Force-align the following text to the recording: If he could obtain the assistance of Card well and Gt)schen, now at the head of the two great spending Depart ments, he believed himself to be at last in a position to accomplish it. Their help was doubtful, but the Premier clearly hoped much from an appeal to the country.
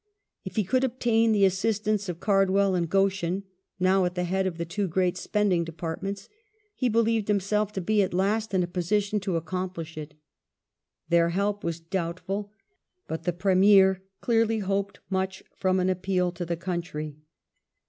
If 0.43 0.55
he 0.55 0.63
could 0.63 0.83
obtain 0.83 1.31
the 1.31 1.45
assistance 1.45 2.09
of 2.09 2.19
Card 2.19 2.49
well 2.49 2.73
and 2.73 2.89
Gt)schen, 2.89 3.43
now 3.79 4.03
at 4.03 4.15
the 4.15 4.23
head 4.23 4.47
of 4.47 4.57
the 4.57 4.65
two 4.65 4.87
great 4.87 5.15
spending 5.15 5.63
Depart 5.63 6.01
ments, 6.01 6.27
he 6.73 6.89
believed 6.89 7.27
himself 7.27 7.71
to 7.73 7.81
be 7.81 8.01
at 8.01 8.11
last 8.11 8.51
in 8.55 8.63
a 8.63 8.67
position 8.67 9.19
to 9.19 9.35
accomplish 9.35 9.99
it. 9.99 10.15
Their 11.09 11.29
help 11.29 11.63
was 11.63 11.79
doubtful, 11.79 12.51
but 13.07 13.25
the 13.25 13.31
Premier 13.33 14.01
clearly 14.21 14.57
hoped 14.57 15.01
much 15.07 15.43
from 15.55 15.79
an 15.79 15.87
appeal 15.87 16.31
to 16.31 16.47
the 16.47 16.57
country. 16.57 17.17